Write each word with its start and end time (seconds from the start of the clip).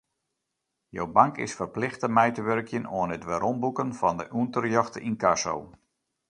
Jo 0.97 1.03
bank 1.17 1.35
is 1.45 1.55
ferplichte 1.57 2.07
mei 2.15 2.29
te 2.33 2.41
wurkjen 2.47 2.85
oan 2.99 3.13
it 3.17 3.27
weromboeken 3.29 3.89
fan 3.99 4.17
de 4.19 4.25
ûnterjochte 4.39 4.99
ynkasso. 5.09 5.55